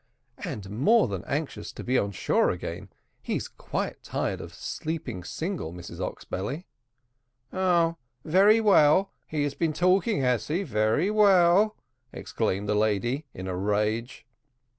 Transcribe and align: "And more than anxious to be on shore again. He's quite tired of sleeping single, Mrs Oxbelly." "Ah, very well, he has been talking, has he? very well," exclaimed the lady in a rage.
"And 0.43 0.67
more 0.71 1.07
than 1.07 1.23
anxious 1.25 1.71
to 1.73 1.83
be 1.83 1.95
on 1.95 2.11
shore 2.11 2.49
again. 2.49 2.89
He's 3.21 3.47
quite 3.47 4.01
tired 4.01 4.41
of 4.41 4.51
sleeping 4.51 5.23
single, 5.23 5.71
Mrs 5.73 5.99
Oxbelly." 5.99 6.65
"Ah, 7.53 7.97
very 8.25 8.59
well, 8.59 9.11
he 9.27 9.43
has 9.43 9.53
been 9.53 9.73
talking, 9.73 10.21
has 10.21 10.47
he? 10.47 10.63
very 10.63 11.11
well," 11.11 11.75
exclaimed 12.11 12.67
the 12.67 12.73
lady 12.73 13.27
in 13.35 13.45
a 13.47 13.55
rage. 13.55 14.25